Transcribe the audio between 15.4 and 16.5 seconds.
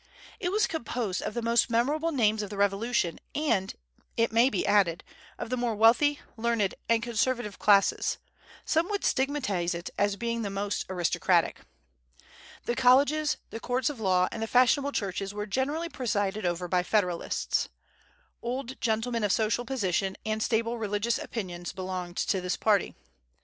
generally presided